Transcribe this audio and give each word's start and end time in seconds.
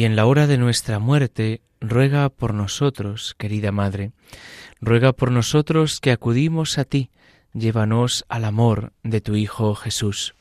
Y 0.00 0.06
en 0.06 0.16
la 0.16 0.24
hora 0.24 0.46
de 0.46 0.56
nuestra 0.56 0.98
muerte, 0.98 1.60
ruega 1.78 2.30
por 2.30 2.54
nosotros, 2.54 3.34
querida 3.36 3.70
Madre, 3.70 4.12
ruega 4.80 5.12
por 5.12 5.30
nosotros 5.30 6.00
que 6.00 6.10
acudimos 6.10 6.78
a 6.78 6.86
ti, 6.86 7.10
llévanos 7.52 8.24
al 8.30 8.46
amor 8.46 8.94
de 9.02 9.20
tu 9.20 9.36
Hijo 9.36 9.74
Jesús. 9.74 10.34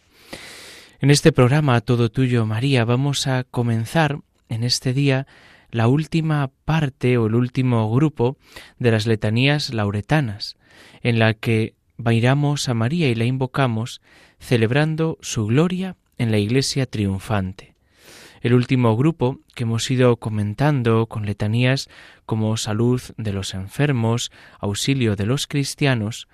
En 1.01 1.11
este 1.11 1.33
programa 1.33 1.81
Todo 1.81 2.07
Tuyo, 2.09 2.45
María, 2.45 2.85
vamos 2.85 3.27
a 3.27 3.43
comenzar 3.43 4.21
en 4.47 4.63
este 4.63 4.93
día 4.93 5.27
la 5.71 5.89
última 5.89 6.51
parte 6.63 7.17
o 7.17 7.27
el 7.27 7.35
último 7.35 7.93
grupo 7.93 8.37
de 8.77 8.91
las 8.91 9.07
letanías 9.07 9.73
lauretanas, 9.73 10.55
en 11.01 11.19
la 11.19 11.33
que 11.33 11.73
bailamos 11.97 12.69
a 12.69 12.73
María 12.73 13.09
y 13.09 13.15
la 13.15 13.25
invocamos 13.25 13.99
celebrando 14.39 15.17
su 15.19 15.47
gloria 15.47 15.97
en 16.17 16.31
la 16.31 16.37
Iglesia 16.37 16.85
triunfante 16.85 17.75
el 18.41 18.53
último 18.53 18.95
grupo 18.95 19.39
que 19.55 19.63
hemos 19.63 19.89
ido 19.91 20.17
comentando 20.17 21.07
con 21.07 21.25
letanías 21.25 21.89
como 22.25 22.55
salud 22.57 23.01
de 23.17 23.33
los 23.33 23.53
enfermos, 23.53 24.31
auxilio 24.59 25.15
de 25.15 25.25
los 25.25 25.47
cristianos, 25.47 26.27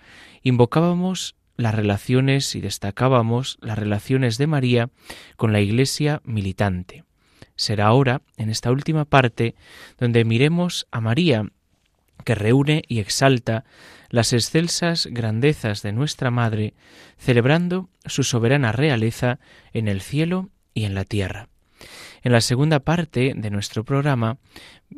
invocábamos 0.44 1.36
las 1.58 1.74
relaciones 1.74 2.56
y 2.56 2.62
destacábamos 2.62 3.58
las 3.62 3.78
relaciones 3.78 4.38
de 4.38 4.48
María 4.48 4.90
con 5.38 5.54
la 5.54 5.62
Iglesia 5.62 6.22
militante. 6.26 7.04
Será 7.56 7.88
ahora, 7.88 8.22
en 8.38 8.50
esta 8.50 8.72
última 8.72 9.06
parte, 9.06 9.56
donde 9.98 10.26
miremos 10.26 10.88
a 10.92 11.00
María, 11.00 11.46
que 12.26 12.36
reúne 12.36 12.84
y 12.88 13.00
exalta 13.00 13.64
las 14.10 14.34
excelsas 14.34 15.08
grandezas 15.10 15.82
de 15.82 15.94
nuestra 15.94 16.32
Madre, 16.32 16.74
celebrando 17.18 17.90
su 18.06 18.24
soberana 18.24 18.72
realeza 18.72 19.40
en 19.74 19.88
el 19.88 20.02
cielo 20.02 20.50
y 20.74 20.84
en 20.84 20.96
la 20.96 21.06
tierra. 21.06 21.48
En 22.26 22.32
la 22.32 22.42
segunda 22.42 22.80
parte 22.80 23.34
de 23.36 23.52
nuestro 23.52 23.84
programa 23.84 24.40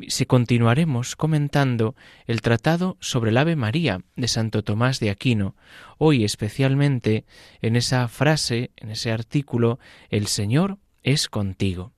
se 0.06 0.24
continuaremos 0.24 1.14
comentando 1.14 1.94
el 2.26 2.40
tratado 2.40 2.96
sobre 3.00 3.28
el 3.28 3.36
Ave 3.36 3.54
María 3.54 4.00
de 4.16 4.28
Santo 4.28 4.64
Tomás 4.64 4.98
de 4.98 5.10
Aquino, 5.10 5.54
hoy 5.98 6.24
especialmente 6.24 7.26
en 7.60 7.76
esa 7.76 8.08
frase, 8.08 8.70
en 8.76 8.90
ese 8.90 9.12
artículo, 9.12 9.78
El 10.08 10.26
Señor 10.26 10.78
es 11.02 11.28
contigo. 11.28 11.92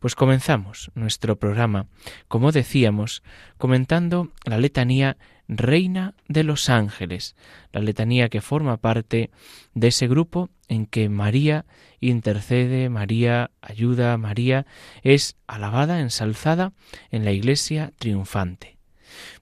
Pues 0.00 0.16
comenzamos 0.16 0.90
nuestro 0.96 1.36
programa, 1.36 1.86
como 2.26 2.50
decíamos, 2.50 3.22
comentando 3.58 4.32
la 4.46 4.58
letanía 4.58 5.16
Reina 5.48 6.14
de 6.28 6.42
los 6.42 6.68
Ángeles, 6.68 7.36
la 7.72 7.80
letanía 7.80 8.28
que 8.28 8.40
forma 8.40 8.78
parte 8.78 9.30
de 9.74 9.88
ese 9.88 10.08
grupo 10.08 10.50
en 10.68 10.86
que 10.86 11.08
María 11.08 11.66
intercede, 12.00 12.88
María 12.88 13.50
ayuda, 13.60 14.16
María 14.18 14.66
es 15.02 15.36
alabada, 15.46 16.00
ensalzada 16.00 16.72
en 17.10 17.24
la 17.24 17.32
Iglesia 17.32 17.92
triunfante. 17.98 18.76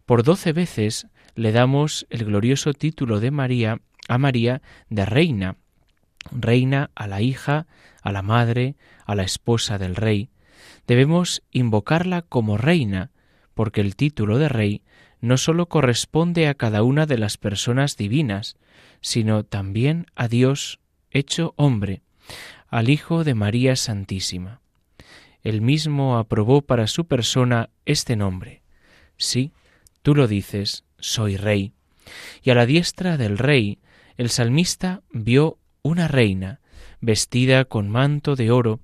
Por 0.05 0.23
doce 0.23 0.53
veces 0.53 1.07
le 1.35 1.53
damos 1.53 2.07
el 2.11 2.25
glorioso 2.25 2.75
título 2.75 3.21
de 3.21 3.31
María 3.31 3.81
a 4.09 4.19
María 4.19 4.61
de 4.91 5.07
Reina, 5.07 5.57
Reina 6.31 6.91
a 6.95 7.07
la 7.07 7.23
hija, 7.23 7.67
a 8.03 8.13
la 8.13 8.23
madre, 8.23 8.77
a 9.07 9.15
la 9.15 9.23
esposa 9.23 9.79
del 9.79 9.97
Rey. 9.97 10.31
Debemos 10.87 11.43
invocarla 11.51 12.23
como 12.23 12.59
Reina, 12.59 13.11
porque 13.55 13.81
el 13.81 13.97
título 13.97 14.39
de 14.39 14.49
Rey 14.49 14.83
no 15.25 15.39
sólo 15.39 15.67
corresponde 15.71 16.49
a 16.49 16.55
cada 16.55 16.83
una 16.83 17.07
de 17.07 17.17
las 17.17 17.39
personas 17.39 17.97
divinas, 17.97 18.57
sino 19.01 19.43
también 19.43 20.05
a 20.15 20.29
Dios 20.29 20.81
hecho 21.11 21.55
hombre, 21.57 22.03
al 22.69 22.91
Hijo 22.91 23.25
de 23.25 23.35
María 23.35 23.75
Santísima. 23.75 24.61
Él 25.43 25.63
mismo 25.63 26.19
aprobó 26.19 26.61
para 26.61 26.87
su 26.87 27.07
persona 27.07 27.71
este 27.87 28.17
nombre. 28.17 28.61
Sí, 29.17 29.53
tú 30.03 30.15
lo 30.15 30.29
dices, 30.29 30.85
soy 30.99 31.39
rey. 31.39 31.73
Y 32.43 32.51
a 32.51 32.55
la 32.55 32.67
diestra 32.67 33.17
del 33.17 33.39
rey, 33.39 33.79
el 34.19 34.29
salmista 34.29 35.01
vio 35.11 35.57
una 35.81 36.07
reina, 36.07 36.61
vestida 37.01 37.65
con 37.65 37.89
manto 37.89 38.37
de 38.37 38.51
oro, 38.51 38.81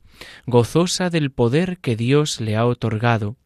gozosa 0.46 1.10
del 1.10 1.32
poder 1.32 1.78
que 1.78 1.96
Dios 1.96 2.40
le 2.40 2.56
ha 2.56 2.64
otorgado, 2.64 3.36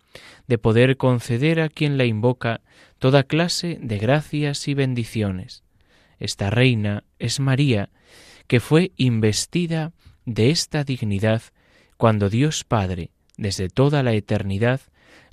de 0.46 0.58
poder 0.58 0.96
conceder 0.96 1.60
a 1.60 1.68
quien 1.68 1.98
la 1.98 2.04
invoca 2.04 2.60
toda 2.98 3.24
clase 3.24 3.78
de 3.80 3.98
gracias 3.98 4.68
y 4.68 4.74
bendiciones. 4.74 5.62
Esta 6.18 6.50
reina 6.50 7.04
es 7.18 7.40
María, 7.40 7.90
que 8.46 8.60
fue 8.60 8.92
investida 8.96 9.92
de 10.24 10.50
esta 10.50 10.84
dignidad 10.84 11.42
cuando 11.96 12.30
Dios 12.30 12.64
Padre, 12.64 13.10
desde 13.36 13.68
toda 13.68 14.02
la 14.02 14.12
eternidad, 14.12 14.80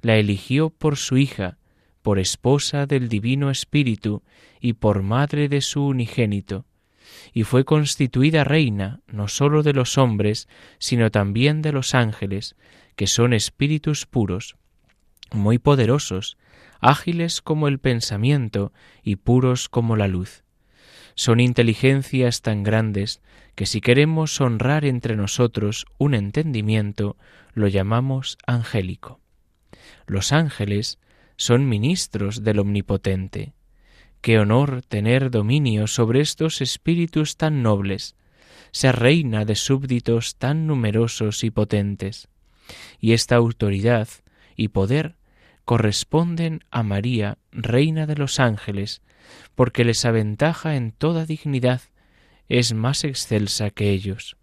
la 0.02 0.18
eligió 0.18 0.70
por 0.70 0.98
su 0.98 1.18
hija, 1.18 1.58
por 2.02 2.20
esposa 2.20 2.86
del 2.86 3.10
Divino 3.10 3.52
Espíritu 3.52 4.24
y 4.60 4.74
por 4.74 5.04
madre 5.04 5.50
de 5.50 5.62
su 5.62 5.86
unigénito, 5.86 6.66
y 7.34 7.44
fue 7.44 7.66
constituida 7.66 8.44
reina 8.44 9.02
no 9.08 9.28
sólo 9.28 9.64
de 9.64 9.74
los 9.74 9.98
hombres, 9.98 10.48
sino 10.80 11.12
también 11.12 11.62
de 11.62 11.72
los 11.72 11.94
ángeles, 11.94 12.56
que 12.96 13.08
son 13.08 13.34
espíritus 13.34 14.06
puros, 14.06 14.56
muy 15.32 15.60
poderosos, 15.60 16.38
ágiles 16.80 17.42
como 17.42 17.68
el 17.68 17.80
pensamiento 17.80 18.74
y 19.04 19.18
puros 19.18 19.70
como 19.70 19.96
la 19.96 20.08
luz. 20.08 20.44
Son 21.16 21.40
inteligencias 21.40 22.42
tan 22.42 22.64
grandes 22.64 23.22
que 23.56 23.66
si 23.66 23.82
queremos 23.82 24.40
honrar 24.42 24.86
entre 24.86 25.16
nosotros 25.16 25.86
un 25.98 26.14
entendimiento, 26.14 27.18
lo 27.54 27.68
llamamos 27.68 28.38
angélico. 28.48 29.20
Los 30.08 30.32
ángeles 30.32 31.00
son 31.38 31.68
ministros 31.68 32.44
del 32.44 32.60
Omnipotente. 32.60 33.54
Qué 34.22 34.40
honor 34.40 34.84
tener 34.88 35.32
dominio 35.32 35.88
sobre 35.88 36.22
estos 36.22 36.62
espíritus 36.62 37.38
tan 37.38 37.64
nobles, 37.64 38.16
ser 38.72 38.98
reina 38.98 39.46
de 39.46 39.56
súbditos 39.56 40.36
tan 40.36 40.68
numerosos 40.68 41.44
y 41.44 41.52
potentes. 41.52 42.30
Y 43.00 43.14
esta 43.14 43.36
autoridad 43.36 44.08
y 44.56 44.70
poder 44.70 45.16
corresponden 45.72 46.66
a 46.70 46.84
María, 46.84 47.38
Reina 47.54 48.06
de 48.06 48.18
los 48.18 48.42
ángeles, 48.42 49.02
porque 49.56 49.86
les 49.86 50.04
aventaja 50.04 50.76
en 50.76 50.92
toda 50.92 51.26
dignidad, 51.26 51.80
es 52.50 52.74
más 52.74 53.06
excelsa 53.06 53.70
que 53.70 53.92
ellos. 53.92 54.36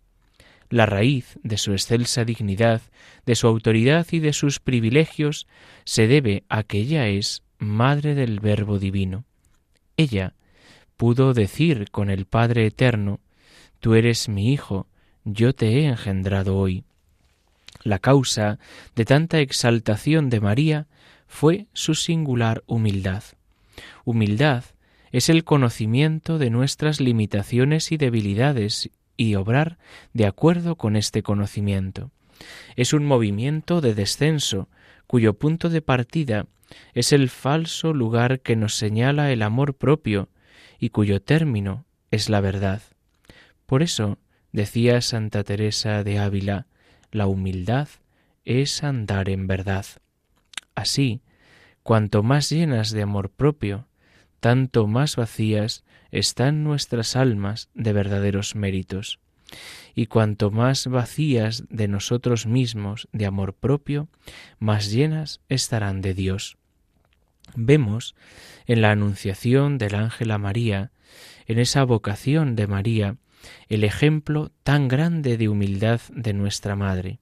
La 0.70 0.86
raíz 0.86 1.38
de 1.42 1.58
su 1.58 1.72
excelsa 1.72 2.24
dignidad, 2.24 2.80
de 3.26 3.34
su 3.34 3.46
autoridad 3.46 4.06
y 4.10 4.20
de 4.20 4.32
sus 4.32 4.58
privilegios 4.58 5.46
se 5.84 6.06
debe 6.06 6.44
a 6.48 6.62
que 6.62 6.78
ella 6.78 7.08
es 7.08 7.42
Madre 7.58 8.14
del 8.14 8.40
Verbo 8.40 8.78
Divino. 8.78 9.26
Ella 9.98 10.32
pudo 10.96 11.34
decir 11.34 11.90
con 11.90 12.08
el 12.08 12.24
Padre 12.24 12.64
Eterno, 12.64 13.20
Tú 13.80 13.96
eres 13.96 14.30
mi 14.30 14.50
Hijo, 14.50 14.86
yo 15.24 15.54
te 15.54 15.68
he 15.72 15.84
engendrado 15.88 16.56
hoy. 16.56 16.84
La 17.82 17.98
causa 17.98 18.58
de 18.96 19.04
tanta 19.04 19.40
exaltación 19.40 20.30
de 20.30 20.40
María 20.40 20.86
fue 21.28 21.68
su 21.72 21.94
singular 21.94 22.64
humildad. 22.66 23.22
Humildad 24.04 24.64
es 25.12 25.28
el 25.28 25.44
conocimiento 25.44 26.38
de 26.38 26.50
nuestras 26.50 27.00
limitaciones 27.00 27.92
y 27.92 27.96
debilidades 27.96 28.90
y 29.16 29.34
obrar 29.36 29.78
de 30.12 30.26
acuerdo 30.26 30.76
con 30.76 30.96
este 30.96 31.22
conocimiento. 31.22 32.10
Es 32.76 32.92
un 32.92 33.04
movimiento 33.04 33.80
de 33.80 33.94
descenso 33.94 34.68
cuyo 35.06 35.34
punto 35.34 35.68
de 35.68 35.82
partida 35.82 36.46
es 36.94 37.12
el 37.12 37.28
falso 37.28 37.92
lugar 37.92 38.40
que 38.40 38.56
nos 38.56 38.74
señala 38.74 39.32
el 39.32 39.42
amor 39.42 39.74
propio 39.74 40.28
y 40.78 40.90
cuyo 40.90 41.20
término 41.20 41.84
es 42.10 42.28
la 42.28 42.40
verdad. 42.40 42.82
Por 43.66 43.82
eso 43.82 44.18
decía 44.52 45.00
Santa 45.00 45.44
Teresa 45.44 46.04
de 46.04 46.18
Ávila, 46.18 46.66
la 47.10 47.26
humildad 47.26 47.88
es 48.44 48.82
andar 48.84 49.28
en 49.28 49.46
verdad. 49.46 49.86
Así, 50.78 51.22
cuanto 51.82 52.22
más 52.22 52.50
llenas 52.50 52.92
de 52.92 53.02
amor 53.02 53.30
propio, 53.30 53.88
tanto 54.38 54.86
más 54.86 55.16
vacías 55.16 55.82
están 56.12 56.62
nuestras 56.62 57.16
almas 57.16 57.68
de 57.74 57.92
verdaderos 57.92 58.54
méritos. 58.54 59.18
Y 59.96 60.06
cuanto 60.06 60.52
más 60.52 60.86
vacías 60.86 61.64
de 61.68 61.88
nosotros 61.88 62.46
mismos 62.46 63.08
de 63.10 63.26
amor 63.26 63.54
propio, 63.54 64.06
más 64.60 64.92
llenas 64.92 65.40
estarán 65.48 66.00
de 66.00 66.14
Dios. 66.14 66.58
Vemos 67.56 68.14
en 68.66 68.80
la 68.80 68.92
anunciación 68.92 69.78
del 69.78 69.96
ángel 69.96 70.30
a 70.30 70.38
María, 70.38 70.92
en 71.48 71.58
esa 71.58 71.82
vocación 71.82 72.54
de 72.54 72.68
María, 72.68 73.16
el 73.68 73.82
ejemplo 73.82 74.52
tan 74.62 74.86
grande 74.86 75.38
de 75.38 75.48
humildad 75.48 76.02
de 76.12 76.34
nuestra 76.34 76.76
Madre. 76.76 77.18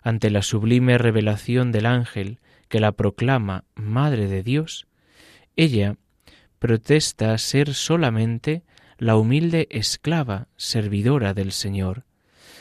Ante 0.00 0.30
la 0.30 0.42
sublime 0.42 0.96
revelación 0.96 1.72
del 1.72 1.84
ángel 1.84 2.38
que 2.68 2.80
la 2.80 2.92
proclama 2.92 3.64
Madre 3.74 4.28
de 4.28 4.42
Dios, 4.42 4.86
ella 5.56 5.96
protesta 6.58 7.36
ser 7.38 7.74
solamente 7.74 8.62
la 8.98 9.16
humilde 9.16 9.68
esclava 9.70 10.48
servidora 10.56 11.34
del 11.34 11.52
Señor. 11.52 12.04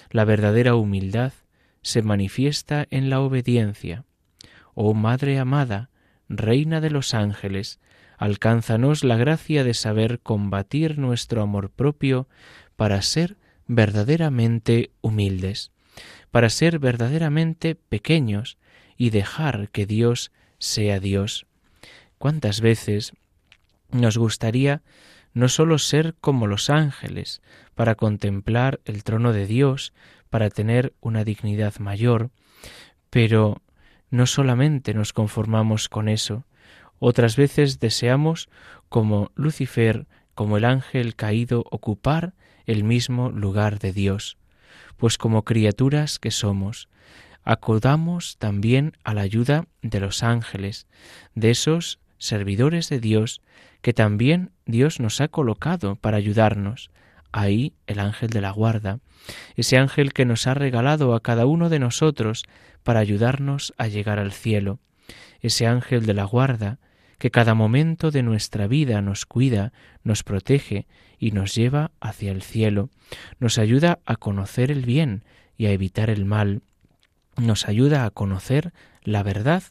La 0.09 0.23
verdadera 0.23 0.75
humildad 0.75 1.33
se 1.81 2.01
manifiesta 2.01 2.87
en 2.89 3.09
la 3.09 3.21
obediencia. 3.21 4.05
Oh 4.73 4.93
Madre 4.93 5.39
amada, 5.39 5.89
Reina 6.29 6.81
de 6.81 6.89
los 6.89 7.13
ángeles, 7.13 7.79
alcánzanos 8.17 9.03
la 9.03 9.15
gracia 9.15 9.63
de 9.63 9.73
saber 9.73 10.19
combatir 10.19 10.97
nuestro 10.97 11.41
amor 11.41 11.69
propio 11.69 12.27
para 12.75 13.01
ser 13.01 13.37
verdaderamente 13.65 14.91
humildes, 15.01 15.71
para 16.31 16.49
ser 16.49 16.79
verdaderamente 16.79 17.75
pequeños 17.75 18.57
y 18.97 19.11
dejar 19.11 19.69
que 19.69 19.85
Dios 19.85 20.31
sea 20.59 20.99
Dios. 20.99 21.45
¿Cuántas 22.17 22.61
veces 22.61 23.13
nos 23.91 24.17
gustaría 24.17 24.81
no 25.33 25.49
sólo 25.49 25.77
ser 25.77 26.15
como 26.19 26.47
los 26.47 26.69
ángeles, 26.71 27.41
para 27.75 27.93
contemplar 27.93 28.79
el 28.85 29.03
trono 29.03 29.33
de 29.33 29.45
Dios, 29.45 29.93
para 30.31 30.49
tener 30.49 30.93
una 30.99 31.23
dignidad 31.23 31.77
mayor, 31.77 32.31
pero 33.11 33.61
no 34.09 34.25
solamente 34.25 34.95
nos 34.95 35.13
conformamos 35.13 35.89
con 35.89 36.09
eso, 36.09 36.45
otras 36.99 37.35
veces 37.35 37.79
deseamos, 37.79 38.49
como 38.89 39.31
Lucifer, 39.35 40.07
como 40.33 40.57
el 40.57 40.65
ángel 40.65 41.15
caído, 41.15 41.63
ocupar 41.69 42.33
el 42.65 42.83
mismo 42.83 43.29
lugar 43.29 43.79
de 43.79 43.93
Dios, 43.93 44.37
pues 44.97 45.17
como 45.17 45.43
criaturas 45.43 46.17
que 46.17 46.31
somos, 46.31 46.89
acudamos 47.47 48.37
también 48.39 48.97
a 49.05 49.13
la 49.13 49.21
ayuda 49.21 49.67
de 49.81 50.01
los 50.01 50.21
ángeles, 50.21 50.85
de 51.33 51.49
esos 51.49 51.99
servidores 52.17 52.89
de 52.89 52.99
Dios 52.99 53.41
que 53.81 53.93
también 53.93 54.51
Dios 54.65 54.99
nos 54.99 55.21
ha 55.21 55.29
colocado 55.29 55.95
para 55.95 56.17
ayudarnos. 56.17 56.91
Ahí 57.31 57.73
el 57.87 58.01
ángel 58.01 58.31
de 58.31 58.41
la 58.41 58.51
guarda, 58.51 58.99
ese 59.55 59.77
ángel 59.77 60.11
que 60.11 60.25
nos 60.25 60.45
ha 60.45 60.55
regalado 60.55 61.15
a 61.15 61.21
cada 61.21 61.45
uno 61.45 61.69
de 61.69 61.79
nosotros 61.79 62.43
para 62.83 62.99
ayudarnos 62.99 63.73
a 63.77 63.87
llegar 63.87 64.19
al 64.19 64.33
cielo, 64.33 64.79
ese 65.39 65.67
ángel 65.67 66.05
de 66.05 66.15
la 66.15 66.25
guarda 66.25 66.79
que 67.17 67.31
cada 67.31 67.53
momento 67.53 68.11
de 68.11 68.23
nuestra 68.23 68.67
vida 68.67 69.01
nos 69.01 69.25
cuida, 69.25 69.71
nos 70.03 70.23
protege 70.23 70.85
y 71.17 71.31
nos 71.31 71.55
lleva 71.55 71.91
hacia 72.01 72.33
el 72.33 72.41
cielo, 72.41 72.89
nos 73.39 73.57
ayuda 73.57 73.99
a 74.05 74.17
conocer 74.17 74.69
el 74.69 74.85
bien 74.85 75.23
y 75.55 75.67
a 75.67 75.71
evitar 75.71 76.09
el 76.09 76.25
mal, 76.25 76.61
nos 77.37 77.67
ayuda 77.67 78.05
a 78.05 78.09
conocer 78.09 78.73
la 79.03 79.23
verdad 79.23 79.63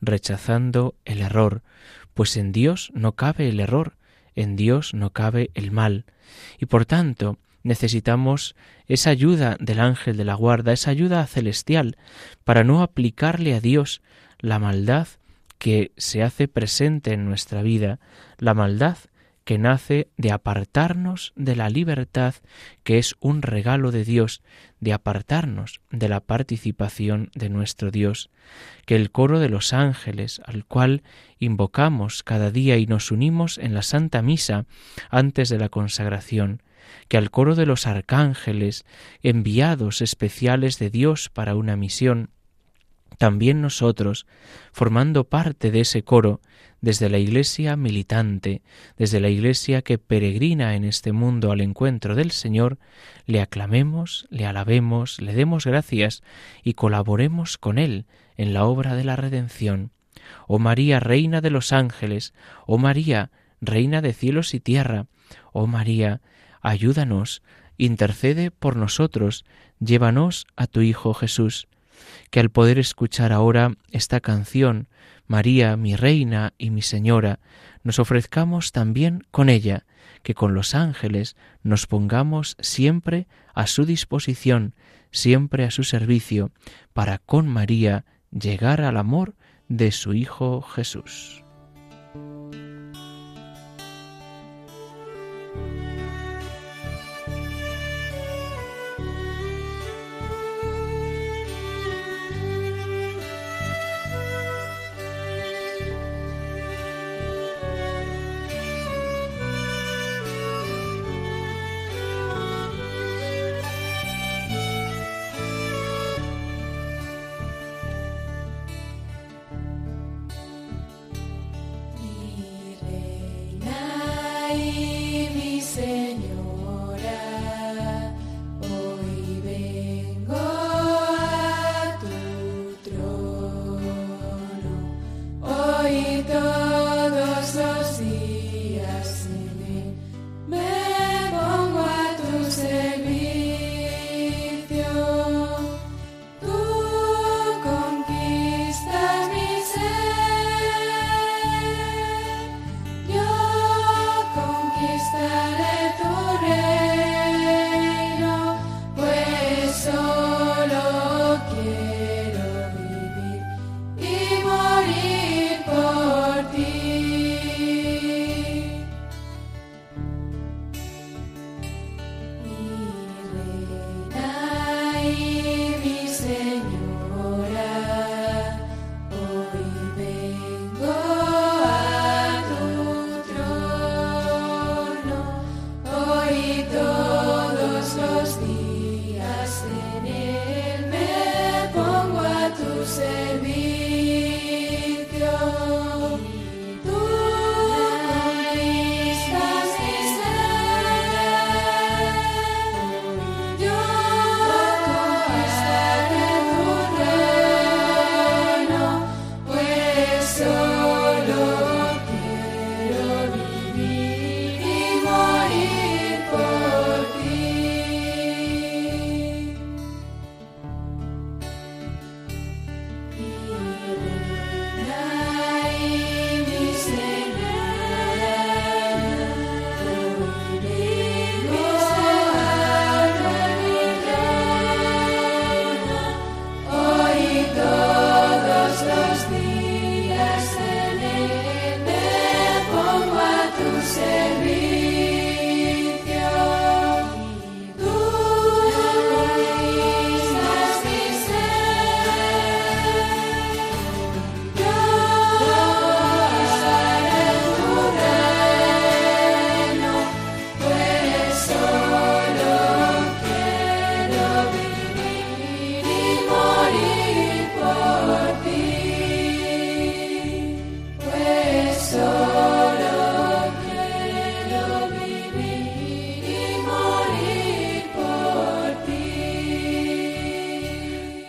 rechazando 0.00 0.94
el 1.04 1.20
error, 1.20 1.62
pues 2.12 2.36
en 2.36 2.52
Dios 2.52 2.90
no 2.94 3.12
cabe 3.12 3.48
el 3.48 3.60
error, 3.60 3.96
en 4.36 4.56
Dios 4.56 4.94
no 4.94 5.10
cabe 5.10 5.50
el 5.54 5.70
mal, 5.70 6.04
y 6.58 6.66
por 6.66 6.86
tanto 6.86 7.38
necesitamos 7.62 8.54
esa 8.86 9.10
ayuda 9.10 9.56
del 9.58 9.80
ángel 9.80 10.16
de 10.16 10.24
la 10.24 10.34
guarda, 10.34 10.72
esa 10.72 10.90
ayuda 10.90 11.26
celestial, 11.26 11.96
para 12.44 12.62
no 12.62 12.82
aplicarle 12.82 13.54
a 13.54 13.60
Dios 13.60 14.02
la 14.38 14.58
maldad 14.58 15.08
que 15.58 15.92
se 15.96 16.22
hace 16.22 16.46
presente 16.46 17.14
en 17.14 17.24
nuestra 17.24 17.62
vida, 17.62 17.98
la 18.38 18.52
maldad 18.52 18.98
que 19.44 19.58
nace 19.58 20.08
de 20.16 20.32
apartarnos 20.32 21.32
de 21.36 21.54
la 21.54 21.68
libertad 21.68 22.34
que 22.82 22.98
es 22.98 23.14
un 23.20 23.42
regalo 23.42 23.90
de 23.90 24.04
Dios, 24.04 24.42
de 24.80 24.92
apartarnos 24.92 25.80
de 25.90 26.08
la 26.08 26.20
participación 26.20 27.30
de 27.34 27.50
nuestro 27.50 27.90
Dios, 27.90 28.30
que 28.86 28.96
el 28.96 29.10
coro 29.10 29.38
de 29.38 29.48
los 29.48 29.72
ángeles, 29.72 30.40
al 30.44 30.64
cual 30.64 31.02
invocamos 31.38 32.22
cada 32.22 32.50
día 32.50 32.76
y 32.78 32.86
nos 32.86 33.10
unimos 33.10 33.58
en 33.58 33.74
la 33.74 33.82
Santa 33.82 34.22
Misa 34.22 34.66
antes 35.10 35.48
de 35.48 35.58
la 35.58 35.68
consagración, 35.68 36.62
que 37.08 37.16
al 37.16 37.30
coro 37.30 37.54
de 37.54 37.66
los 37.66 37.86
arcángeles, 37.86 38.84
enviados 39.22 40.02
especiales 40.02 40.78
de 40.78 40.90
Dios 40.90 41.28
para 41.28 41.54
una 41.54 41.76
misión, 41.76 42.30
también 43.18 43.60
nosotros, 43.60 44.26
formando 44.72 45.24
parte 45.24 45.70
de 45.70 45.80
ese 45.80 46.02
coro, 46.02 46.40
desde 46.80 47.08
la 47.08 47.18
Iglesia 47.18 47.76
militante, 47.76 48.62
desde 48.98 49.18
la 49.18 49.30
Iglesia 49.30 49.80
que 49.80 49.96
peregrina 49.96 50.74
en 50.74 50.84
este 50.84 51.12
mundo 51.12 51.50
al 51.50 51.62
encuentro 51.62 52.14
del 52.14 52.30
Señor, 52.30 52.78
le 53.24 53.40
aclamemos, 53.40 54.26
le 54.28 54.44
alabemos, 54.44 55.20
le 55.20 55.32
demos 55.32 55.64
gracias 55.64 56.22
y 56.62 56.74
colaboremos 56.74 57.56
con 57.56 57.78
Él 57.78 58.04
en 58.36 58.52
la 58.52 58.64
obra 58.64 58.94
de 58.96 59.04
la 59.04 59.16
redención. 59.16 59.92
Oh 60.46 60.58
María, 60.58 61.00
Reina 61.00 61.40
de 61.40 61.50
los 61.50 61.72
ángeles, 61.72 62.34
oh 62.66 62.76
María, 62.76 63.30
Reina 63.62 64.02
de 64.02 64.12
cielos 64.12 64.52
y 64.52 64.60
tierra, 64.60 65.06
oh 65.52 65.66
María, 65.66 66.20
ayúdanos, 66.60 67.42
intercede 67.78 68.50
por 68.50 68.76
nosotros, 68.76 69.46
llévanos 69.80 70.46
a 70.54 70.66
tu 70.66 70.82
Hijo 70.82 71.14
Jesús 71.14 71.66
que 72.30 72.40
al 72.40 72.50
poder 72.50 72.78
escuchar 72.78 73.32
ahora 73.32 73.72
esta 73.90 74.20
canción, 74.20 74.88
María, 75.26 75.76
mi 75.76 75.96
Reina 75.96 76.54
y 76.58 76.70
mi 76.70 76.82
Señora, 76.82 77.40
nos 77.82 77.98
ofrezcamos 77.98 78.72
también 78.72 79.24
con 79.30 79.48
ella, 79.48 79.86
que 80.22 80.34
con 80.34 80.54
los 80.54 80.74
ángeles 80.74 81.36
nos 81.62 81.86
pongamos 81.86 82.56
siempre 82.60 83.26
a 83.54 83.66
su 83.66 83.84
disposición, 83.84 84.74
siempre 85.10 85.64
a 85.64 85.70
su 85.70 85.84
servicio, 85.84 86.50
para 86.92 87.18
con 87.18 87.48
María 87.48 88.04
llegar 88.30 88.80
al 88.80 88.96
amor 88.96 89.34
de 89.68 89.92
su 89.92 90.14
Hijo 90.14 90.60
Jesús. 90.62 91.43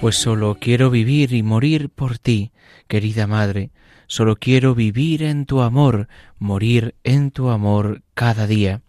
Pues 0.06 0.18
solo 0.18 0.58
quiero 0.62 0.92
vivir 0.92 1.34
y 1.34 1.42
morir 1.42 1.90
por 1.90 2.20
ti, 2.20 2.52
querida 2.88 3.26
Madre, 3.26 3.72
solo 4.06 4.36
quiero 4.36 4.76
vivir 4.76 5.24
en 5.24 5.48
tu 5.48 5.62
amor, 5.62 6.10
morir 6.38 6.94
en 7.04 7.32
tu 7.32 7.50
amor 7.50 8.04
cada 8.14 8.46
día. 8.46 8.82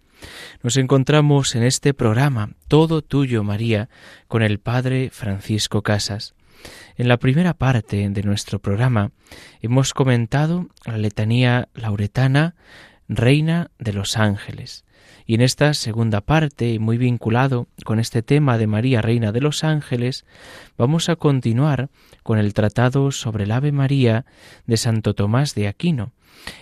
Nos 0.63 0.77
encontramos 0.77 1.55
en 1.55 1.63
este 1.63 1.95
programa, 1.95 2.51
Todo 2.69 3.01
Tuyo, 3.01 3.43
María, 3.45 3.89
con 4.29 4.43
el 4.43 4.59
Padre 4.59 5.09
Francisco 5.11 5.81
Casas. 5.81 6.35
En 6.99 7.09
la 7.09 7.17
primera 7.17 7.55
parte 7.55 8.07
de 8.11 8.23
nuestro 8.23 8.59
programa 8.59 9.11
hemos 9.63 9.95
comentado 9.95 10.69
la 10.85 10.99
letanía 10.99 11.71
lauretana, 11.73 12.57
Reina 13.09 13.71
de 13.79 13.95
los 13.95 14.19
Ángeles. 14.19 14.85
Y 15.27 15.35
en 15.35 15.41
esta 15.41 15.75
segunda 15.75 16.21
parte, 16.21 16.79
muy 16.79 16.99
vinculado 16.99 17.67
con 17.85 17.99
este 17.99 18.23
tema 18.23 18.59
de 18.59 18.69
María, 18.69 19.03
Reina 19.03 19.33
de 19.33 19.41
los 19.41 19.65
Ángeles, 19.65 20.25
vamos 20.79 21.09
a 21.09 21.17
continuar 21.17 21.91
con 22.23 22.39
el 22.39 22.55
tratado 22.55 23.11
sobre 23.11 23.45
el 23.45 23.51
Ave 23.51 23.73
María 23.73 24.25
de 24.67 24.77
Santo 24.77 25.15
Tomás 25.15 25.55
de 25.55 25.67
Aquino. 25.67 26.13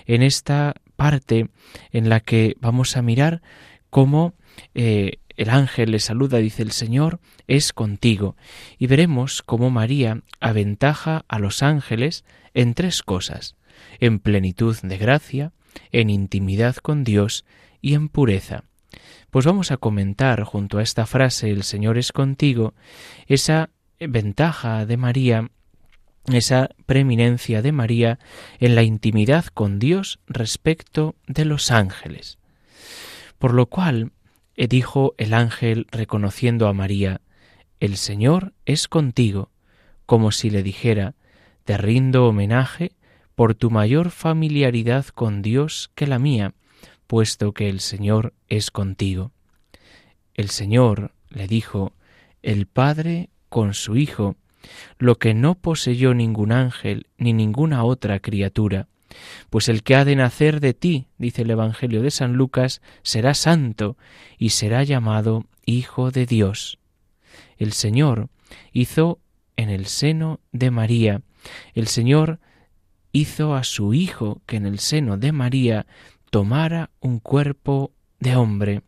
En 0.06 0.22
esta 0.22 0.74
parte 0.96 1.48
en 1.92 2.08
la 2.08 2.20
que 2.20 2.56
vamos 2.58 2.96
a 2.96 3.02
mirar 3.02 3.42
cómo 3.90 4.34
eh, 4.74 5.18
el 5.36 5.50
ángel 5.50 5.90
le 5.90 5.98
saluda, 5.98 6.38
dice 6.38 6.62
el 6.62 6.72
Señor, 6.72 7.20
es 7.46 7.72
contigo. 7.72 8.36
Y 8.78 8.86
veremos 8.86 9.42
cómo 9.42 9.70
María 9.70 10.22
aventaja 10.40 11.24
a 11.28 11.38
los 11.38 11.62
ángeles 11.62 12.24
en 12.54 12.74
tres 12.74 13.02
cosas, 13.02 13.56
en 14.00 14.20
plenitud 14.20 14.76
de 14.82 14.96
gracia, 14.96 15.52
en 15.92 16.08
intimidad 16.08 16.76
con 16.76 17.04
Dios 17.04 17.44
y 17.84 17.92
en 17.92 18.08
pureza. 18.08 18.64
Pues 19.28 19.44
vamos 19.44 19.70
a 19.70 19.76
comentar 19.76 20.42
junto 20.44 20.78
a 20.78 20.82
esta 20.82 21.04
frase 21.04 21.50
El 21.50 21.64
Señor 21.64 21.98
es 21.98 22.12
contigo 22.12 22.72
esa 23.26 23.68
ventaja 24.00 24.86
de 24.86 24.96
María, 24.96 25.50
esa 26.32 26.70
preeminencia 26.86 27.60
de 27.60 27.72
María 27.72 28.18
en 28.58 28.74
la 28.74 28.84
intimidad 28.84 29.44
con 29.52 29.78
Dios 29.78 30.18
respecto 30.26 31.14
de 31.26 31.44
los 31.44 31.70
ángeles. 31.70 32.38
Por 33.38 33.52
lo 33.52 33.66
cual, 33.66 34.12
eh, 34.56 34.66
dijo 34.66 35.14
el 35.18 35.34
ángel 35.34 35.86
reconociendo 35.90 36.68
a 36.68 36.72
María, 36.72 37.20
El 37.80 37.98
Señor 37.98 38.54
es 38.64 38.88
contigo, 38.88 39.50
como 40.06 40.32
si 40.32 40.48
le 40.48 40.62
dijera, 40.62 41.16
Te 41.64 41.76
rindo 41.76 42.26
homenaje 42.26 42.92
por 43.34 43.54
tu 43.54 43.70
mayor 43.70 44.10
familiaridad 44.10 45.04
con 45.08 45.42
Dios 45.42 45.90
que 45.94 46.06
la 46.06 46.18
mía, 46.18 46.54
puesto 47.14 47.52
que 47.52 47.68
el 47.68 47.78
Señor 47.78 48.34
es 48.48 48.72
contigo. 48.72 49.30
El 50.34 50.50
Señor 50.50 51.12
le 51.28 51.46
dijo, 51.46 51.92
el 52.42 52.66
Padre 52.66 53.30
con 53.48 53.72
su 53.72 53.96
Hijo, 53.96 54.34
lo 54.98 55.14
que 55.20 55.32
no 55.32 55.54
poseyó 55.54 56.12
ningún 56.12 56.50
ángel 56.50 57.06
ni 57.16 57.32
ninguna 57.32 57.84
otra 57.84 58.18
criatura, 58.18 58.88
pues 59.48 59.68
el 59.68 59.84
que 59.84 59.94
ha 59.94 60.04
de 60.04 60.16
nacer 60.16 60.58
de 60.58 60.74
ti, 60.74 61.06
dice 61.16 61.42
el 61.42 61.52
Evangelio 61.52 62.02
de 62.02 62.10
San 62.10 62.32
Lucas, 62.32 62.82
será 63.04 63.34
santo 63.34 63.96
y 64.36 64.50
será 64.50 64.82
llamado 64.82 65.44
Hijo 65.66 66.10
de 66.10 66.26
Dios. 66.26 66.80
El 67.58 67.74
Señor 67.74 68.28
hizo 68.72 69.20
en 69.56 69.70
el 69.70 69.86
seno 69.86 70.40
de 70.50 70.72
María, 70.72 71.22
el 71.74 71.86
Señor 71.86 72.40
hizo 73.12 73.54
a 73.54 73.62
su 73.62 73.94
Hijo 73.94 74.42
que 74.46 74.56
en 74.56 74.66
el 74.66 74.80
seno 74.80 75.16
de 75.16 75.30
María 75.30 75.86
tomara 76.34 76.90
un 76.98 77.20
cuerpo 77.20 77.92
de 78.18 78.34
hombre. 78.34 78.82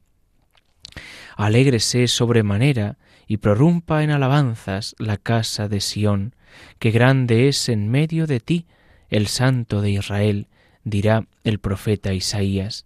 Alégrese 1.36 2.08
sobremanera 2.08 2.98
y 3.28 3.36
prorrumpa 3.36 4.02
en 4.02 4.10
alabanzas 4.10 4.96
la 4.98 5.16
casa 5.16 5.68
de 5.68 5.80
Sión, 5.80 6.34
que 6.80 6.90
grande 6.90 7.46
es 7.46 7.68
en 7.68 7.88
medio 7.88 8.26
de 8.26 8.40
ti 8.40 8.66
el 9.10 9.28
santo 9.28 9.80
de 9.80 9.92
Israel, 9.92 10.48
dirá 10.82 11.28
el 11.44 11.60
profeta 11.60 12.12
Isaías. 12.14 12.84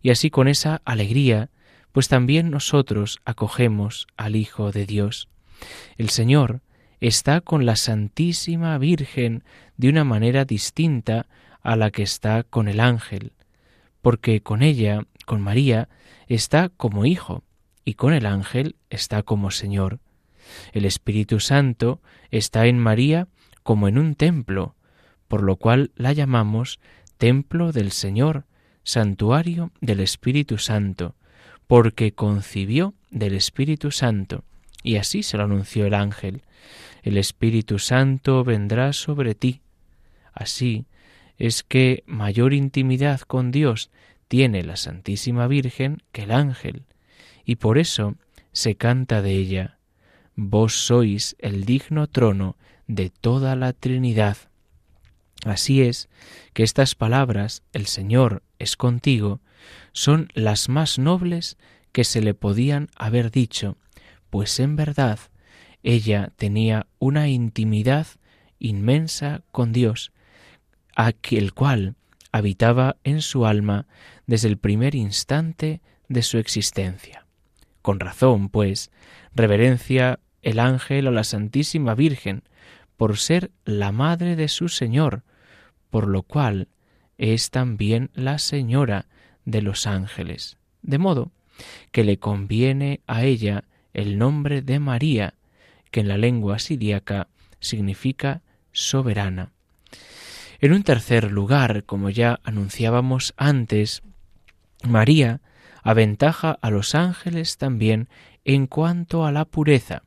Y 0.00 0.08
así 0.08 0.30
con 0.30 0.48
esa 0.48 0.80
alegría, 0.86 1.50
pues 1.92 2.08
también 2.08 2.48
nosotros 2.48 3.20
acogemos 3.26 4.06
al 4.16 4.36
Hijo 4.36 4.72
de 4.72 4.86
Dios. 4.86 5.28
El 5.98 6.08
Señor 6.08 6.62
está 7.02 7.42
con 7.42 7.66
la 7.66 7.76
Santísima 7.76 8.78
Virgen 8.78 9.44
de 9.76 9.90
una 9.90 10.04
manera 10.04 10.46
distinta 10.46 11.26
a 11.60 11.76
la 11.76 11.90
que 11.90 12.04
está 12.04 12.42
con 12.42 12.68
el 12.68 12.80
ángel 12.80 13.32
porque 14.08 14.40
con 14.40 14.62
ella, 14.62 15.02
con 15.26 15.42
María, 15.42 15.90
está 16.28 16.70
como 16.70 17.04
hijo, 17.04 17.44
y 17.84 17.92
con 17.92 18.14
el 18.14 18.24
ángel 18.24 18.74
está 18.88 19.22
como 19.22 19.50
Señor. 19.50 19.98
El 20.72 20.86
Espíritu 20.86 21.40
Santo 21.40 22.00
está 22.30 22.64
en 22.68 22.78
María 22.78 23.28
como 23.62 23.86
en 23.86 23.98
un 23.98 24.14
templo, 24.14 24.74
por 25.28 25.42
lo 25.42 25.56
cual 25.56 25.90
la 25.94 26.14
llamamos 26.14 26.80
templo 27.18 27.70
del 27.70 27.92
Señor, 27.92 28.46
santuario 28.82 29.72
del 29.82 30.00
Espíritu 30.00 30.56
Santo, 30.56 31.14
porque 31.66 32.12
concibió 32.12 32.94
del 33.10 33.34
Espíritu 33.34 33.90
Santo, 33.90 34.42
y 34.82 34.96
así 34.96 35.22
se 35.22 35.36
lo 35.36 35.44
anunció 35.44 35.84
el 35.84 35.92
ángel. 35.92 36.44
El 37.02 37.18
Espíritu 37.18 37.78
Santo 37.78 38.42
vendrá 38.42 38.94
sobre 38.94 39.34
ti. 39.34 39.60
Así, 40.32 40.86
es 41.36 41.62
que 41.62 42.02
mayor 42.06 42.54
intimidad 42.54 43.20
con 43.20 43.50
Dios 43.50 43.90
tiene 44.28 44.62
la 44.62 44.76
Santísima 44.76 45.46
Virgen 45.46 46.02
que 46.12 46.22
el 46.22 46.30
ángel, 46.30 46.84
y 47.44 47.56
por 47.56 47.78
eso 47.78 48.14
se 48.52 48.76
canta 48.76 49.22
de 49.22 49.32
ella, 49.32 49.78
Vos 50.40 50.86
sois 50.86 51.34
el 51.40 51.64
digno 51.64 52.06
trono 52.06 52.56
de 52.86 53.10
toda 53.10 53.56
la 53.56 53.72
Trinidad. 53.72 54.36
Así 55.44 55.82
es 55.82 56.08
que 56.52 56.62
estas 56.62 56.94
palabras, 56.94 57.64
el 57.72 57.86
Señor 57.86 58.44
es 58.60 58.76
contigo, 58.76 59.40
son 59.92 60.28
las 60.34 60.68
más 60.68 60.96
nobles 60.96 61.58
que 61.90 62.04
se 62.04 62.20
le 62.20 62.34
podían 62.34 62.88
haber 62.94 63.32
dicho, 63.32 63.78
pues 64.30 64.60
en 64.60 64.76
verdad 64.76 65.18
ella 65.82 66.32
tenía 66.36 66.86
una 67.00 67.28
intimidad 67.28 68.06
inmensa 68.60 69.42
con 69.50 69.72
Dios, 69.72 70.12
aquel 70.94 71.52
cual 71.52 71.96
habitaba 72.32 72.96
en 73.04 73.22
su 73.22 73.46
alma 73.46 73.86
desde 74.26 74.48
el 74.48 74.58
primer 74.58 74.94
instante 74.94 75.80
de 76.08 76.22
su 76.22 76.38
existencia. 76.38 77.26
Con 77.82 78.00
razón, 78.00 78.48
pues, 78.48 78.90
reverencia 79.34 80.20
el 80.42 80.58
ángel 80.58 81.06
a 81.06 81.10
la 81.10 81.24
Santísima 81.24 81.94
Virgen 81.94 82.42
por 82.96 83.16
ser 83.16 83.50
la 83.64 83.92
madre 83.92 84.36
de 84.36 84.48
su 84.48 84.68
Señor, 84.68 85.22
por 85.90 86.08
lo 86.08 86.22
cual 86.22 86.68
es 87.16 87.50
también 87.50 88.10
la 88.14 88.38
Señora 88.38 89.06
de 89.44 89.62
los 89.62 89.86
ángeles, 89.86 90.58
de 90.82 90.98
modo 90.98 91.32
que 91.90 92.04
le 92.04 92.18
conviene 92.18 93.00
a 93.06 93.24
ella 93.24 93.64
el 93.94 94.18
nombre 94.18 94.62
de 94.62 94.78
María, 94.78 95.34
que 95.90 96.00
en 96.00 96.08
la 96.08 96.18
lengua 96.18 96.58
siríaca 96.58 97.28
significa 97.60 98.42
soberana. 98.72 99.52
En 100.60 100.72
un 100.72 100.82
tercer 100.82 101.30
lugar, 101.30 101.84
como 101.84 102.10
ya 102.10 102.40
anunciábamos 102.42 103.32
antes, 103.36 104.02
María 104.82 105.40
aventaja 105.84 106.58
a 106.60 106.70
los 106.70 106.96
ángeles 106.96 107.58
también 107.58 108.08
en 108.44 108.66
cuanto 108.66 109.24
a 109.24 109.30
la 109.30 109.44
pureza, 109.44 110.02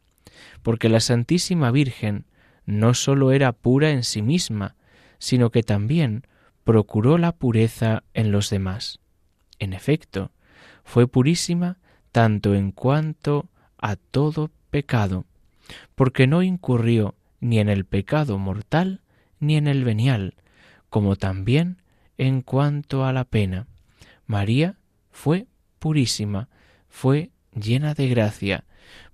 porque 0.62 0.90
la 0.90 1.00
Santísima 1.00 1.72
Virgen 1.72 2.26
no 2.66 2.94
sólo 2.94 3.32
era 3.32 3.54
pura 3.54 3.92
en 3.92 4.04
sí 4.04 4.22
misma, 4.22 4.76
sino 5.20 5.52
que 5.52 5.64
también 5.64 6.28
procuró 6.66 7.18
la 7.18 7.32
pureza 7.32 8.04
en 8.14 8.32
los 8.32 8.50
demás. 8.50 9.00
En 9.58 9.72
efecto, 9.72 10.32
fue 10.84 11.08
purísima 11.08 11.78
tanto 12.12 12.56
en 12.56 12.74
cuanto 12.74 13.48
a 13.78 13.96
todo 13.96 14.52
pecado, 14.70 15.24
porque 15.96 16.28
no 16.28 16.44
incurrió 16.44 17.16
ni 17.40 17.60
en 17.60 17.70
el 17.70 17.86
pecado 17.86 18.38
mortal 18.38 19.00
ni 19.40 19.56
en 19.56 19.68
el 19.68 19.84
venial, 19.84 20.36
como 20.92 21.16
también 21.16 21.78
en 22.18 22.42
cuanto 22.42 23.06
a 23.06 23.14
la 23.14 23.24
pena. 23.24 23.66
María 24.28 24.76
fue 25.10 25.48
purísima, 25.80 26.50
fue 26.90 27.32
llena 27.56 27.94
de 27.94 28.10
gracia. 28.10 28.66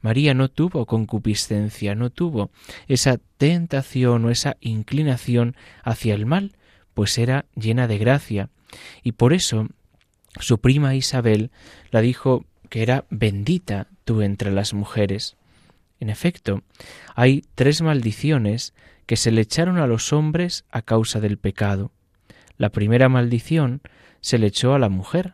María 0.02 0.34
no 0.34 0.50
tuvo 0.50 0.88
concupiscencia, 0.88 1.94
no 1.94 2.10
tuvo 2.10 2.50
esa 2.88 3.20
tentación 3.38 4.26
o 4.26 4.32
esa 4.32 4.58
inclinación 4.60 5.56
hacia 5.84 6.16
el 6.16 6.26
mal, 6.26 6.56
pues 6.96 7.20
era 7.20 7.46
llena 7.56 7.88
de 7.88 8.00
gracia. 8.00 8.50
Y 9.04 9.12
por 9.12 9.32
eso 9.32 9.68
su 10.40 10.58
prima 10.58 10.96
Isabel 10.96 11.52
la 11.92 12.02
dijo 12.02 12.44
que 12.70 12.82
era 12.82 13.06
bendita 13.12 13.88
tú 14.04 14.24
entre 14.24 14.50
las 14.52 14.74
mujeres. 14.74 15.38
En 16.00 16.10
efecto, 16.10 16.64
hay 17.16 17.46
tres 17.54 17.84
maldiciones 17.84 18.74
que 19.08 19.16
se 19.16 19.32
le 19.32 19.42
echaron 19.42 19.80
a 19.80 19.88
los 19.88 20.14
hombres 20.14 20.66
a 20.70 20.84
causa 20.84 21.20
del 21.20 21.40
pecado. 21.40 21.92
La 22.58 22.70
primera 22.70 23.10
maldición 23.10 23.82
se 24.22 24.38
le 24.38 24.48
echó 24.48 24.76
a 24.76 24.80
la 24.80 24.90
mujer, 24.90 25.34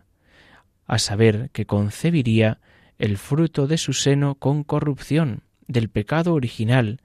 a 0.86 1.00
saber 1.00 1.50
que 1.52 1.66
concebiría 1.66 2.60
el 3.00 3.18
fruto 3.18 3.68
de 3.68 3.78
su 3.78 3.94
seno 3.94 4.36
con 4.36 4.64
corrupción, 4.64 5.44
del 5.68 5.90
pecado 5.90 6.34
original, 6.34 7.02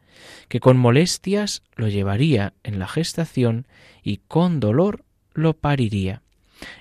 que 0.49 0.61
con 0.61 0.77
molestias 0.77 1.63
lo 1.75 1.89
llevaría 1.89 2.53
en 2.63 2.79
la 2.79 2.87
gestación 2.87 3.67
y 4.03 4.19
con 4.29 4.61
dolor 4.61 5.05
lo 5.33 5.55
pariría. 5.55 6.23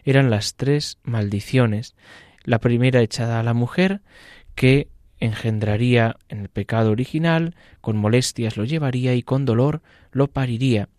Eran 0.04 0.30
las 0.30 0.56
tres 0.56 0.98
maldiciones. 1.04 1.96
La 2.44 2.60
primera 2.60 3.02
echada 3.02 3.40
a 3.40 3.44
la 3.44 3.54
mujer, 3.54 4.02
que 4.56 4.90
engendraría 5.20 6.18
en 6.30 6.42
el 6.42 6.50
pecado 6.50 6.92
original, 6.92 7.56
con 7.82 7.98
molestias 7.98 8.58
lo 8.58 8.66
llevaría 8.66 9.16
y 9.16 9.24
con 9.24 9.46
dolor 9.46 9.82
lo 10.12 10.28
pariría. 10.28 10.90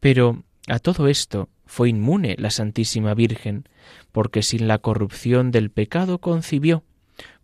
Pero 0.00 0.42
a 0.68 0.78
todo 0.78 1.08
esto 1.08 1.48
fue 1.66 1.88
inmune 1.88 2.36
la 2.38 2.50
Santísima 2.50 3.14
Virgen, 3.14 3.68
porque 4.12 4.42
sin 4.42 4.68
la 4.68 4.78
corrupción 4.78 5.50
del 5.50 5.70
pecado 5.70 6.18
concibió, 6.18 6.84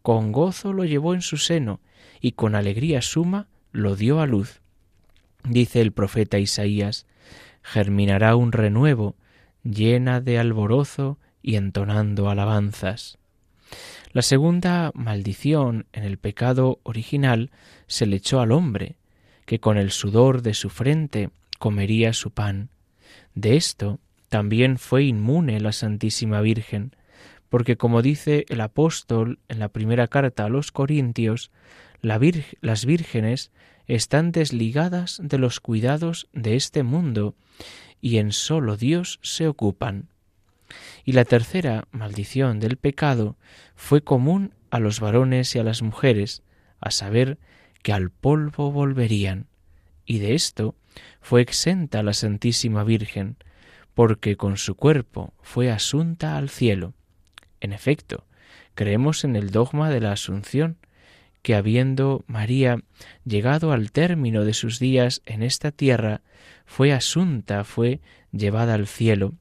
con 0.03 0.33
gozo 0.33 0.73
lo 0.73 0.85
llevó 0.85 1.15
en 1.15 1.23
su 1.23 1.37
seno, 1.37 1.81
y 2.21 2.33
con 2.33 2.55
alegría 2.55 3.03
suma 3.03 3.49
lo 3.73 3.97
dio 3.97 4.21
a 4.21 4.27
luz. 4.27 4.61
Dice 5.45 5.81
el 5.81 5.93
profeta 5.93 6.39
Isaías, 6.39 7.07
germinará 7.63 8.37
un 8.37 8.53
renuevo, 8.53 9.17
llena 9.63 10.21
de 10.21 10.39
alborozo 10.39 11.19
y 11.43 11.57
entonando 11.57 12.29
alabanzas. 12.29 13.20
La 14.13 14.23
segunda 14.23 14.91
maldición 14.93 15.87
en 15.93 16.03
el 16.03 16.19
pecado 16.19 16.81
original 16.83 17.53
se 17.87 18.07
le 18.07 18.17
echó 18.17 18.41
al 18.41 18.51
hombre, 18.51 18.97
que 19.47 19.61
con 19.61 19.79
el 19.79 19.93
sudor 19.93 20.43
de 20.43 20.55
su 20.55 20.69
frente 20.69 21.31
comería 21.61 22.13
su 22.13 22.33
pan. 22.33 22.71
De 23.37 23.57
esto 23.57 24.01
también 24.29 24.79
fue 24.79 25.05
inmune 25.05 25.61
la 25.61 25.71
Santísima 25.71 26.41
Virgen, 26.41 26.97
porque 27.49 27.77
como 27.77 28.03
dice 28.03 28.47
el 28.49 28.61
apóstol 28.63 29.39
en 29.49 29.61
la 29.61 29.69
primera 29.69 30.09
carta 30.09 30.47
a 30.47 30.49
los 30.49 30.73
Corintios, 30.73 31.53
las 32.01 32.85
vírgenes 32.85 33.53
están 33.87 34.33
desligadas 34.33 35.21
de 35.23 35.39
los 35.39 35.61
cuidados 35.61 36.29
de 36.33 36.57
este 36.57 36.83
mundo 36.83 37.37
y 38.01 38.19
en 38.19 38.33
solo 38.33 38.77
Dios 38.77 39.21
se 39.23 39.47
ocupan. 39.47 40.10
Y 41.05 41.13
la 41.13 41.25
tercera 41.25 41.89
maldición 41.91 42.61
del 42.61 42.77
pecado 42.77 43.37
fue 43.75 44.03
común 44.03 44.55
a 44.71 44.79
los 44.81 45.01
varones 45.01 45.55
y 45.55 45.59
a 45.59 45.65
las 45.65 45.83
mujeres, 45.83 46.43
a 46.81 46.91
saber, 46.91 47.39
que 47.83 47.93
al 47.93 48.11
polvo 48.11 48.71
volverían. 48.71 49.47
Y 50.05 50.19
de 50.19 50.35
esto 50.35 50.75
fue 51.21 51.41
exenta 51.41 52.03
la 52.03 52.13
Santísima 52.13 52.85
Virgen, 52.85 53.37
porque 53.95 54.37
con 54.37 54.57
su 54.57 54.75
cuerpo 54.77 55.35
fue 55.43 55.71
asunta 55.71 56.37
al 56.37 56.49
cielo. 56.49 56.95
En 57.61 57.73
efecto, 57.73 58.27
creemos 58.75 59.25
en 59.25 59.37
el 59.37 59.51
dogma 59.51 59.91
de 59.91 60.01
la 60.01 60.13
Asunción, 60.13 60.79
que 61.43 61.55
habiendo 61.55 62.25
María 62.27 62.83
llegado 63.25 63.73
al 63.73 63.93
término 63.93 64.45
de 64.45 64.55
sus 64.55 64.79
días 64.79 65.23
en 65.25 65.43
esta 65.43 65.71
tierra, 65.71 66.23
fue 66.67 66.93
asunta, 66.93 67.65
fue 67.65 68.01
llevada 68.31 68.75
al 68.75 68.87
cielo, 68.87 69.35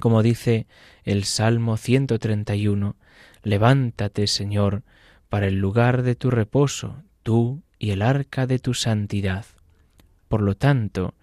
como 0.00 0.22
dice 0.22 0.66
el 1.04 1.24
Salmo 1.24 1.76
131, 1.76 2.96
Levántate, 3.42 4.26
Señor, 4.26 4.82
para 5.28 5.46
el 5.46 5.56
lugar 5.56 6.02
de 6.02 6.14
tu 6.14 6.30
reposo, 6.30 7.02
tú 7.22 7.62
y 7.78 7.90
el 7.90 8.02
arca 8.02 8.46
de 8.46 8.58
tu 8.58 8.74
santidad. 8.74 9.44
Por 10.28 10.40
lo 10.40 10.54
tanto, 10.56 11.14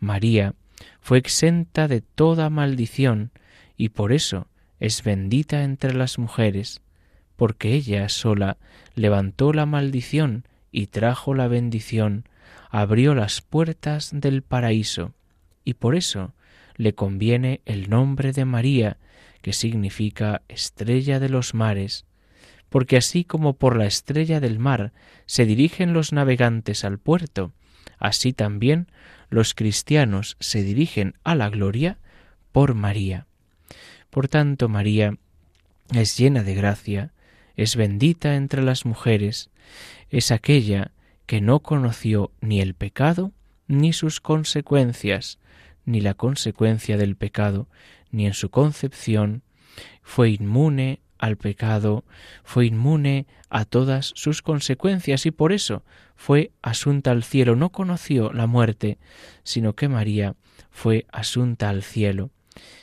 María 0.00 0.54
fue 1.00 1.18
exenta 1.18 1.88
de 1.88 2.00
toda 2.00 2.50
maldición 2.50 3.30
y 3.76 3.90
por 3.90 4.12
eso 4.12 4.48
es 4.80 5.02
bendita 5.02 5.62
entre 5.62 5.94
las 5.94 6.18
mujeres, 6.18 6.82
porque 7.36 7.74
ella 7.74 8.08
sola 8.08 8.58
levantó 8.94 9.52
la 9.52 9.66
maldición 9.66 10.44
y 10.70 10.88
trajo 10.88 11.34
la 11.34 11.48
bendición, 11.48 12.24
abrió 12.70 13.14
las 13.14 13.40
puertas 13.40 14.10
del 14.12 14.42
paraíso, 14.42 15.14
y 15.64 15.74
por 15.74 15.94
eso 15.94 16.34
le 16.78 16.94
conviene 16.94 17.60
el 17.66 17.90
nombre 17.90 18.32
de 18.32 18.46
María, 18.46 18.96
que 19.42 19.52
significa 19.52 20.40
estrella 20.48 21.20
de 21.20 21.28
los 21.28 21.52
mares, 21.52 22.06
porque 22.70 22.96
así 22.96 23.24
como 23.24 23.54
por 23.54 23.76
la 23.76 23.86
estrella 23.86 24.40
del 24.40 24.58
mar 24.58 24.92
se 25.26 25.44
dirigen 25.44 25.92
los 25.92 26.12
navegantes 26.12 26.84
al 26.84 26.98
puerto, 26.98 27.52
así 27.98 28.32
también 28.32 28.86
los 29.28 29.54
cristianos 29.54 30.36
se 30.40 30.62
dirigen 30.62 31.14
a 31.24 31.34
la 31.34 31.50
gloria 31.50 31.98
por 32.52 32.74
María. 32.74 33.26
Por 34.10 34.28
tanto, 34.28 34.68
María 34.68 35.16
es 35.92 36.16
llena 36.16 36.42
de 36.42 36.54
gracia, 36.54 37.12
es 37.56 37.76
bendita 37.76 38.36
entre 38.36 38.62
las 38.62 38.86
mujeres, 38.86 39.50
es 40.10 40.30
aquella 40.30 40.92
que 41.26 41.40
no 41.40 41.60
conoció 41.60 42.30
ni 42.40 42.60
el 42.60 42.74
pecado 42.74 43.32
ni 43.66 43.92
sus 43.92 44.20
consecuencias, 44.20 45.38
ni 45.88 46.02
la 46.02 46.12
consecuencia 46.12 46.98
del 46.98 47.16
pecado, 47.16 47.66
ni 48.10 48.26
en 48.26 48.34
su 48.34 48.50
concepción, 48.50 49.42
fue 50.02 50.30
inmune 50.30 51.00
al 51.18 51.38
pecado, 51.38 52.04
fue 52.44 52.66
inmune 52.66 53.26
a 53.48 53.64
todas 53.64 54.12
sus 54.14 54.42
consecuencias 54.42 55.24
y 55.24 55.30
por 55.30 55.50
eso 55.50 55.82
fue 56.14 56.52
asunta 56.60 57.10
al 57.10 57.24
cielo, 57.24 57.56
no 57.56 57.70
conoció 57.70 58.32
la 58.34 58.46
muerte, 58.46 58.98
sino 59.44 59.74
que 59.74 59.88
María 59.88 60.34
fue 60.70 61.06
asunta 61.10 61.70
al 61.70 61.82
cielo. 61.82 62.30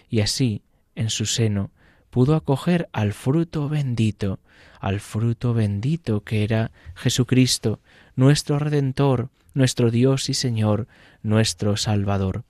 Y 0.09 0.21
así 0.21 0.63
en 0.95 1.11
su 1.11 1.27
seno 1.27 1.69
pudo 2.09 2.33
acoger 2.35 2.89
al 2.91 3.13
fruto 3.13 3.69
bendito, 3.69 4.39
al 4.79 4.99
fruto 4.99 5.53
bendito 5.53 6.23
que 6.23 6.43
era 6.43 6.71
Jesucristo, 6.95 7.79
nuestro 8.15 8.57
Redentor, 8.57 9.29
nuestro 9.53 9.91
Dios 9.91 10.27
y 10.29 10.33
Señor, 10.33 10.87
nuestro 11.21 11.77
Salvador. 11.77 12.45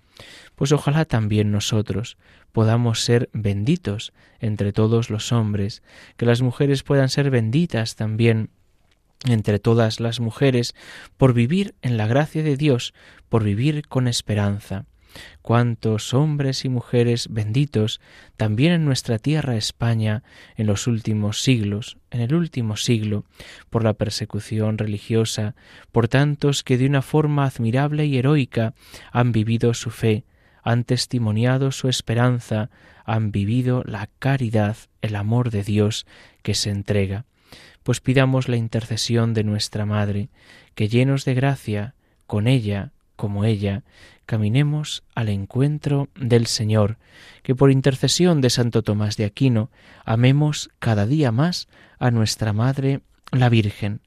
Pues 0.56 0.72
ojalá 0.72 1.06
también 1.06 1.52
nosotros 1.52 2.18
podamos 2.52 3.02
ser 3.02 3.30
benditos 3.34 4.14
entre 4.40 4.72
todos 4.72 5.10
los 5.10 5.32
hombres, 5.32 5.84
que 6.18 6.26
las 6.26 6.42
mujeres 6.42 6.84
puedan 6.84 7.10
ser 7.10 7.30
benditas 7.30 7.96
también 7.96 8.50
entre 9.26 9.60
todas 9.60 10.00
las 10.00 10.20
mujeres, 10.20 10.76
por 11.18 11.34
vivir 11.34 11.76
en 11.82 11.98
la 11.98 12.08
gracia 12.08 12.44
de 12.44 12.58
Dios, 12.58 12.94
por 13.30 13.44
vivir 13.44 13.88
con 13.88 14.08
esperanza 14.08 14.86
cuántos 15.42 16.14
hombres 16.14 16.66
y 16.66 16.70
mujeres 16.70 17.28
benditos 17.30 18.02
también 18.38 18.74
en 18.74 18.86
nuestra 18.86 19.20
tierra 19.20 19.56
España 19.56 20.24
en 20.56 20.68
los 20.68 20.88
últimos 20.88 21.42
siglos, 21.42 21.98
en 22.12 22.22
el 22.22 22.34
último 22.34 22.78
siglo, 22.78 23.26
por 23.70 23.84
la 23.84 23.94
persecución 23.94 24.78
religiosa, 24.78 25.56
por 25.92 26.08
tantos 26.08 26.64
que 26.64 26.78
de 26.78 26.86
una 26.86 27.02
forma 27.02 27.46
admirable 27.46 28.06
y 28.06 28.18
heroica 28.18 28.74
han 29.12 29.32
vivido 29.32 29.74
su 29.74 29.90
fe, 29.90 30.26
han 30.64 30.84
testimoniado 30.84 31.72
su 31.72 31.90
esperanza, 31.90 32.70
han 33.06 33.32
vivido 33.32 33.84
la 33.86 34.10
caridad, 34.18 34.76
el 35.02 35.16
amor 35.16 35.52
de 35.52 35.64
Dios 35.64 36.08
que 36.42 36.56
se 36.56 36.72
entrega. 36.72 37.26
Pues 37.84 38.02
pidamos 38.02 38.50
la 38.50 38.58
intercesión 38.58 39.36
de 39.36 39.44
nuestra 39.44 39.86
Madre, 39.86 40.30
que 40.74 40.90
llenos 40.90 41.24
de 41.24 41.36
gracia, 41.36 41.94
con 42.26 42.48
ella, 42.48 42.92
como 43.16 43.46
ella, 43.46 43.84
caminemos 44.26 45.04
al 45.14 45.30
encuentro 45.30 46.10
del 46.16 46.48
Señor, 46.48 46.98
que 47.44 47.56
por 47.56 47.72
intercesión 47.72 48.42
de 48.42 48.50
Santo 48.50 48.82
Tomás 48.82 49.18
de 49.18 49.26
Aquino 49.26 49.70
amemos 50.04 50.70
cada 50.80 51.06
día 51.06 51.32
más 51.32 51.68
a 52.00 52.12
nuestra 52.12 52.54
Madre 52.54 53.02
la 53.32 53.50
Virgen. 53.50 54.02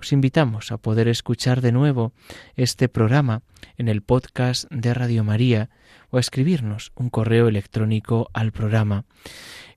Os 0.00 0.12
invitamos 0.12 0.70
a 0.70 0.78
poder 0.78 1.08
escuchar 1.08 1.60
de 1.60 1.72
nuevo 1.72 2.12
este 2.54 2.88
programa 2.88 3.42
en 3.76 3.88
el 3.88 4.02
podcast 4.02 4.70
de 4.70 4.94
Radio 4.94 5.24
María 5.24 5.70
o 6.10 6.18
a 6.18 6.20
escribirnos 6.20 6.92
un 6.94 7.10
correo 7.10 7.48
electrónico 7.48 8.30
al 8.32 8.52
programa 8.52 9.04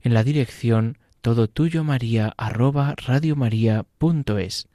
en 0.02 0.14
la 0.14 0.22
dirección 0.22 0.98
todo 1.22 1.48
tuyo 1.48 1.84
María 1.84 2.34
arroba 2.36 2.94
radiomaria.es 2.96 4.68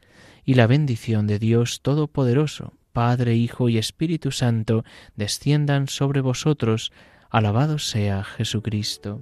y 0.46 0.54
la 0.54 0.68
bendición 0.68 1.28
de 1.28 1.40
Dios 1.40 1.82
Todopoderoso, 1.82 2.74
Padre, 2.98 3.36
Hijo 3.36 3.70
y 3.70 3.78
Espíritu 3.78 4.32
Santo, 4.32 4.84
desciendan 5.16 5.88
sobre 5.88 6.20
vosotros. 6.20 6.92
Alabado 7.30 7.78
sea 7.78 8.24
Jesucristo. 8.24 9.22